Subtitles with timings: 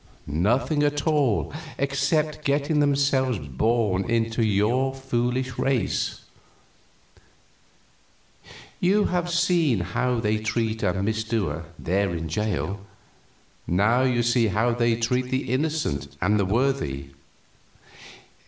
[0.25, 6.21] Nothing at all, except getting themselves born into your foolish race.
[8.79, 12.79] You have seen how they treat a misdoer there in the jail;
[13.67, 17.09] now you see how they treat the innocent and the worthy.